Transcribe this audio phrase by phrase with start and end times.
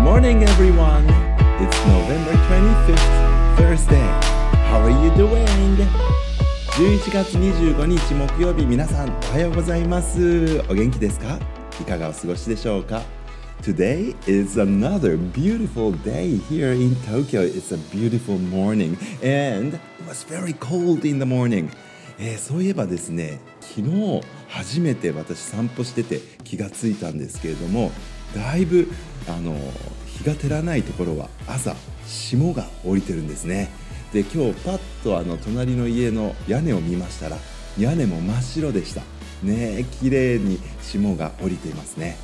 [0.00, 1.04] morning, everyone.
[1.60, 4.08] It's November 25th, Thursday.
[4.70, 5.76] How are you doing?
[6.76, 10.60] 11月25日木曜日、皆さんおはようございます。
[10.68, 11.38] お元気ですか
[11.80, 13.02] いかがお過ごしでしょうか
[13.62, 17.42] Today is another beautiful day here in Tokyo.
[17.42, 21.70] It's a beautiful morning and it was very cold in the morning.
[22.20, 27.92] えーそういえばですね昨日初めて私散歩してて気がついたんですけれども
[28.34, 28.88] だいぶ
[29.28, 29.56] あの
[30.06, 31.74] 日が照らないところは朝
[32.06, 33.70] 霜が降りてるんですね。
[34.12, 37.36] で今日パッとあの隣の家の屋根を見ましたら
[37.78, 39.02] 屋根も真っ白でした。
[39.42, 42.16] ねえ綺麗に霜が降りていますね。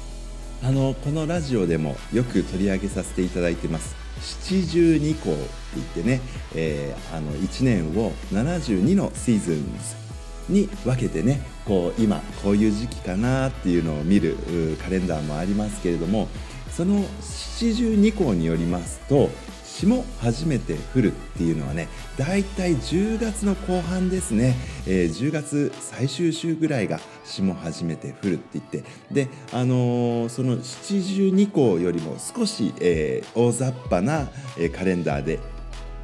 [0.63, 3.95] あのこのラジオでもよく取り上げさせていただいてます。
[4.21, 5.41] 七十二候って
[5.77, 6.21] 言ってね、
[6.55, 10.04] えーあの1年を72のシーズンズ
[10.49, 14.37] に分けてねこう今こういう時期かなっていうのを見る
[14.83, 16.29] カレンダーもありますけれども
[16.71, 19.31] その七十二候によりますと
[19.65, 24.55] 霜初めて降るっていうのはねだいたい10月の後半ですね、
[24.87, 34.29] えー10月最終週ぐらいが霜初めて降るって言ってであのーその七十二候よりも少し、えー大雑把な、
[34.77, 35.41] カレンダーで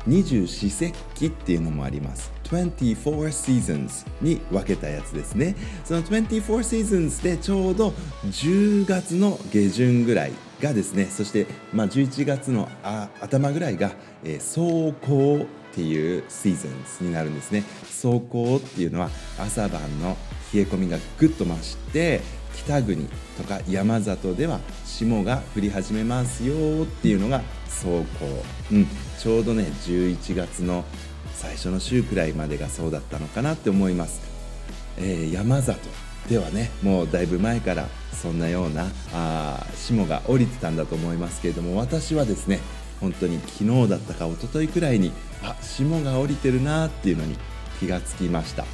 [0.07, 2.39] 二十四節気っていうのもあります。
[2.51, 5.55] 24 seasons に分けたやつですね。
[5.84, 7.95] その24 seasons でちょうど
[8.27, 12.69] 10月の下旬ぐらいがですねそして、まあ、11月の
[13.20, 13.92] 頭ぐらいが、
[14.25, 17.65] えー、霜降っていうシーズンズになるんですね。
[17.89, 20.17] 霜降っていうのは朝晩の
[20.53, 22.20] 冷え込みがぐっと増して
[22.57, 28.07] 北国とか山里では霜が降り始めますよっていうのが霜降、
[28.73, 28.87] うん、
[29.19, 30.85] ちょうどね11月の
[31.34, 34.20] 最初の週くらいまでがそうだったのかなって思います、
[34.98, 35.78] えー山里
[36.28, 42.61] ではねもうだいぶ前からそんなようなあ霜が降りてたんだと思いますけれども私はですね
[43.01, 47.36] 本当に昨日だったか一昨日くらいにあ霜が降りてるなっていうのに
[47.80, 48.64] 気がつきました。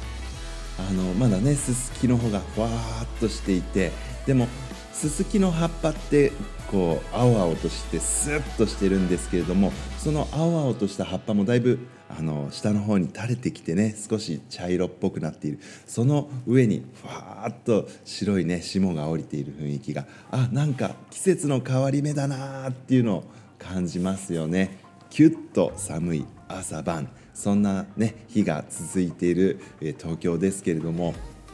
[0.79, 3.91] あのまだねススキの方がふわーっとしていて
[4.25, 4.47] でも
[4.93, 6.31] ススキの葉っぱって
[6.69, 11.79] こう青々としてスッとしてるんですけれどもその青々とした葉っぱもだいぶ
[12.17, 15.59] あの下の方に垂れてきてね少し茶色っぽくなっている。
[15.85, 20.07] その上にふわーっと白いね霜が降りている雰囲気が。
[20.31, 23.23] あなんか季節の変わり目だなーっていうのを
[23.59, 24.79] 感じますよね。
[25.11, 27.09] キュッと寒い朝晩。
[27.35, 31.13] そんな、ね、日が続いている、え東京ですけれども。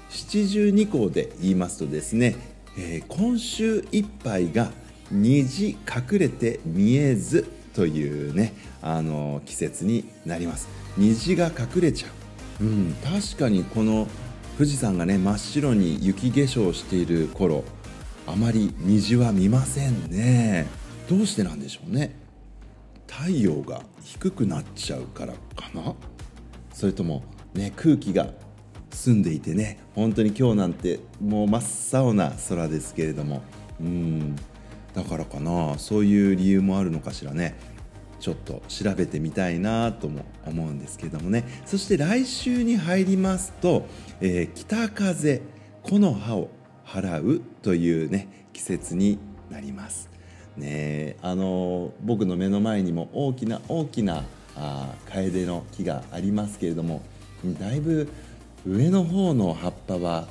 [0.09, 2.35] 七十二候で言いますとですね、
[2.77, 4.71] えー今週いっぱいが
[5.11, 10.67] 虹隠れて見えずというねあの季節になります。
[10.97, 12.07] 虹が隠れちゃ
[12.61, 14.07] う、うん、確かにこの
[14.57, 17.63] 富士山がね真っ白に雪化粧している頃
[18.27, 20.67] あまり虹は見ませんね。
[21.09, 22.15] どうしてなんでしょうね。
[23.07, 25.93] 太陽が低くなっちゃうからかな。
[26.73, 27.23] それとも
[27.53, 28.27] ね空気が
[28.91, 33.41] 澄んでいてね本当に今日なんてもう真っ青な空ですけれども。
[33.81, 34.35] うん。
[34.93, 35.77] だからかな。
[35.79, 37.55] そういう理由もあるのかしらね。
[38.19, 41.43] ちょっと調べてみたいなとも思うんですけどもね。
[41.65, 43.85] そして来週に入りますと、
[44.21, 45.41] えー北風
[45.83, 46.49] 木の葉を
[46.85, 50.09] 払うというね季節になります。
[50.55, 54.23] ねあの僕の目の前にも大きな大きな
[54.55, 57.01] あーカエデの木がありますけれども
[57.59, 58.07] だいぶ
[58.65, 60.27] 上の方の葉っぱは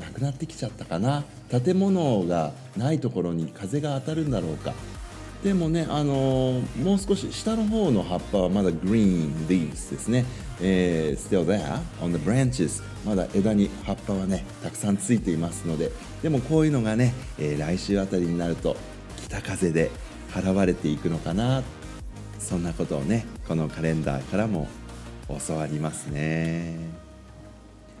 [0.00, 1.24] なくなってきちゃったかな。
[1.48, 4.74] 建物がないところに風が当たるんだろうか。
[5.42, 10.24] でもね、あのーもう少し下の方の葉っぱはまだ green leaves ですね、
[10.60, 15.92] えー still there on the branches まだ枝に葉っぱはねたくさんついていますので。
[16.22, 18.76] でもこういうのがね、えー来週あたりになると
[19.26, 19.90] 北風で
[20.32, 21.62] 払われていくのかな。
[22.38, 24.68] そんなことをねこのカレンダーからも
[25.46, 27.03] 教わりますね。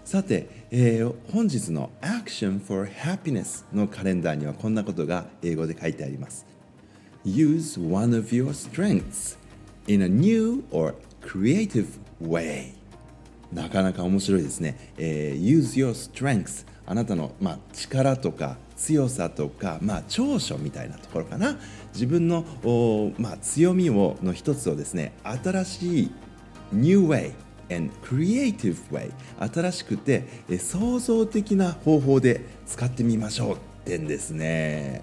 [0.04, 6.44] さて、えー本日の Action for Happiness のカレンダーにはこんなことが英語で書いてあります。
[7.24, 9.38] Use one of your strengths
[9.86, 11.86] in a new or creative
[12.20, 12.74] way.
[13.50, 21.56] なかなか面白いですね、えー Use your strengths あなたの、まあ、力とか強さとか、まあ、長所みたいなところかな。
[21.94, 26.10] 自分の、おまあ、強みをの一つをですね新しい
[26.74, 27.32] New way
[27.74, 29.10] and creative way.
[29.52, 35.02] 新しくてえー創造的な方法で使ってみましょうってんですね。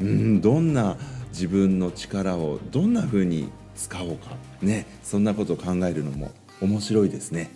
[0.00, 0.96] うんどんな
[1.30, 4.36] 自分の力をどんな風に使おうか。
[4.62, 6.30] ねそんなことを考えるのも
[6.60, 7.50] 面白いですね。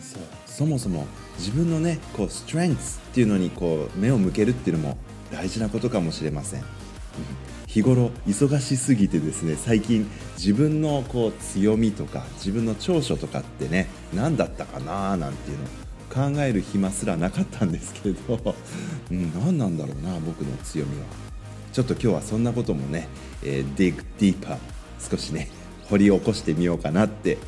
[0.00, 0.22] そう。
[0.46, 1.06] そもそも
[1.38, 4.98] 自分のねこうストレングスっていうのにこう目を向けるっていうのも
[5.30, 6.62] 大事なことかもしれません
[7.72, 15.64] 日頃忙しすぎてですね最近自分のこう強みとか自分の長所とかってね何だったかななんていうの
[16.12, 18.54] 考える暇すらなかったんですけど、
[19.10, 21.06] うん、何なんだろうな僕の強みは。
[21.72, 23.08] ちょっと今日はそんなこともね、
[23.42, 24.58] えー、dig deeper
[25.00, 25.48] 少しね
[25.88, 27.38] 掘り起こしてみようかなって、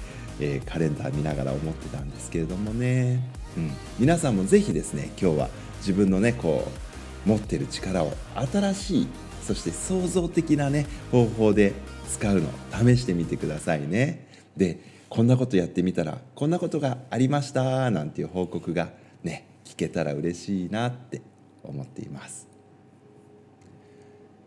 [0.41, 3.21] えー、カレンダー見ながら思ってたんですけれどもね、
[3.59, 5.49] うん、皆さんもぜひですね今日は
[5.81, 6.94] 自分のねこう
[7.27, 8.13] 持ってる力を
[8.53, 9.09] 新しい
[9.43, 11.73] そして創造的なね方法で
[12.09, 14.29] 使うの試してみてくださいね。
[14.57, 14.79] で
[15.09, 18.89] こんなことやってみたらこんなことがありましたなんていう報告が
[19.23, 21.23] ね聞けたら嬉しいなって
[21.63, 22.49] 思っています。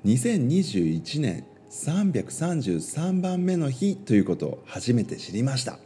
[0.06, 5.80] 2021年333番目の日ということを初めて知りました。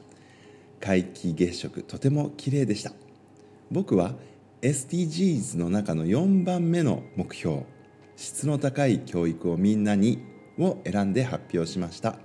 [0.79, 2.91] 皆既月食とても綺麗でした。
[3.71, 4.13] 僕は
[4.61, 7.65] SDGs の中の4番目の目標
[8.15, 10.19] 質の高い教育をみんなに
[10.59, 12.17] を選んで発表しました。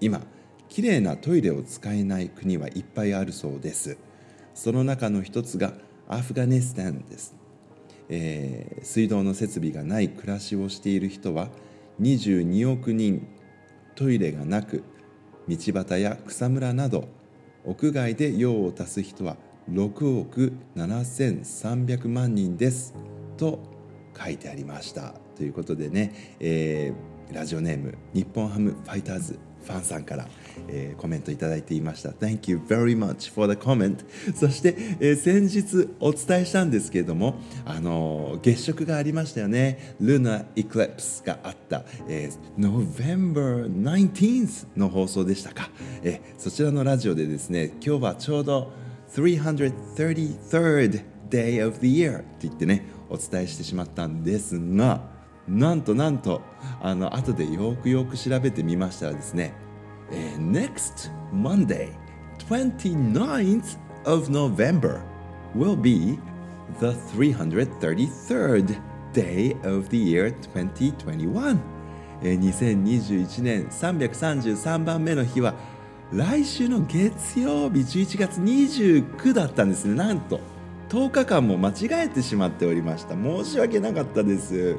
[0.00, 0.22] 今
[0.68, 3.96] きれいなトイレを使えない国はいっぱいあるそうです。
[4.54, 5.72] その中の一つが
[6.08, 7.34] アフガニスタンです、
[8.08, 11.48] えー、水道の設備がない暮らしをしている人は
[12.00, 13.26] 22億人
[13.94, 14.84] トイレがなく
[15.48, 17.08] 道端や草むらなど
[17.64, 19.36] 屋外で用を足す人は
[19.70, 22.94] 6億7300万人です。
[23.36, 23.60] と
[24.18, 25.14] 書いてありました。
[25.36, 30.26] ということでね、えー、ラジオネーム日本ハムファイターズファンさんから、
[30.68, 32.10] えー、コメントいただいていました。
[32.10, 34.04] Thank you very much for the comment
[34.34, 39.94] そして、えー、先日お伝えしたんですけれどもあのー、月食がありましたよね。
[40.00, 45.70] Luna Eclipse があった、えー、November 19th の放送でしたか、
[46.02, 48.72] えー、そちらのラジオでですね今日はちょうど
[49.14, 55.02] 333rd day of the year って言ってねお伝えしてしまったんですが
[55.48, 56.40] なんとなんと
[56.80, 59.54] あの後でよくよく調べてみましたらですね、
[60.10, 61.92] えー、Next Monday
[62.48, 65.02] 29th of November
[65.54, 66.18] will be
[66.80, 68.80] the 333rd
[69.12, 71.58] day of the year 2021、
[72.22, 75.54] えー、2021年333番目の日は
[76.12, 79.94] 来週の月曜日11月29だったんですね。
[79.94, 80.40] なんと
[80.90, 83.14] 10日間も間違えてしまっておりました。
[83.14, 84.76] 申し訳なかったです。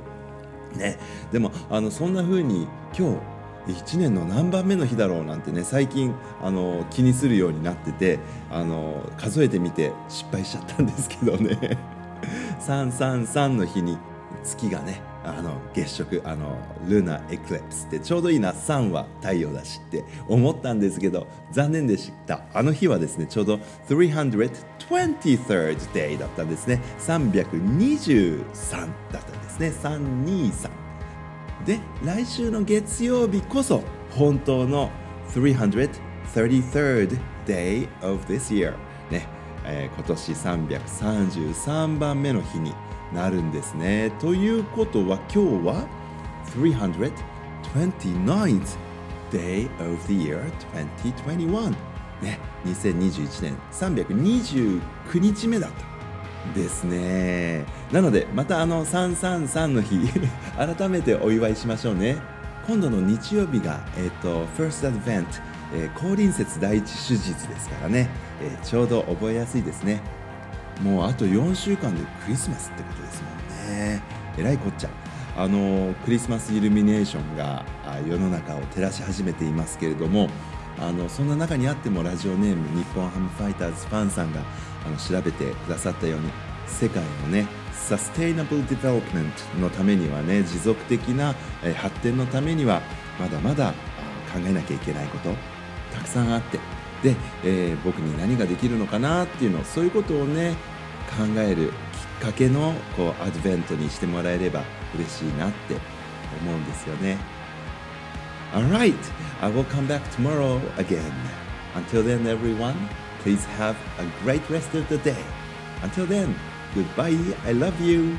[0.75, 0.99] ね。
[1.31, 3.19] でもあのそんな風に今
[3.65, 8.19] 日1年の何番目の日だろうなんてね最近あの気にするようになってて
[8.51, 11.79] あの数えてみて失敗しちゃったんですけどね。
[12.61, 13.97] 333の日に
[14.43, 22.43] 月がねあの月食あのルナエクレプスってちょうどいいな3は太陽だしって思ったんですけど残念でした。
[22.53, 26.81] あの日はですねちょうど 323rd day だったんですね。
[26.99, 28.43] 323
[29.11, 29.69] だったんですね。
[29.69, 30.69] 323
[31.65, 34.91] で来週の月曜日こそ本当の
[35.29, 38.73] 333rd day of this year
[39.11, 39.27] ね、
[39.65, 42.73] えー、今年333番目の日に
[43.13, 44.11] なるんですね。
[44.19, 45.87] ということは今日は
[46.55, 48.77] 329th
[49.31, 50.51] day of the year
[51.03, 51.73] 2021
[52.21, 54.81] ね、2021年329
[55.19, 57.65] 日目だったですね。
[57.91, 59.97] なのでまたあの333の日
[60.57, 62.17] 改めてお祝いしましょうね。
[62.67, 65.25] 今度の日曜日が、えーと、First Advent、
[65.73, 68.09] えー、降臨節第一主日ですからね、
[68.41, 70.01] えー、ちょうど覚えやすいですね。
[70.81, 74.01] もうあと4週間でクリスマスってことですもんね。
[74.37, 74.89] えらいこっちゃ。
[75.35, 77.65] あのクリスマスイルミネーションが
[78.07, 80.29] 世の中を照らし始めていますけれども
[80.79, 84.41] あのそんな中にあってもラジオネーム日本ハムファイターズファンさんが
[84.85, 86.29] あの調べてくださったように
[86.67, 91.33] 世界のね sustainable development のためにはね持続的な
[91.77, 92.81] 発展のためには
[93.19, 93.71] まだまだ
[94.31, 95.52] 考えなきゃいけないこと。
[95.93, 96.59] たくさんあって
[97.03, 100.55] で、えー、僕に何ができるのかなっていうのそういうことをね
[101.09, 101.73] 考えるきっ
[102.21, 104.63] かけのこうアドベントにしてもらえれば
[104.95, 105.75] 嬉しいなって
[106.41, 107.17] 思うんですよね。
[108.53, 108.93] Alright,
[109.41, 111.11] I will come back tomorrow again.
[111.75, 112.75] Until then, everyone,
[113.23, 115.15] please have a great rest of the day.
[115.81, 116.35] Until then,
[116.75, 117.17] goodbye.
[117.45, 118.15] I love you.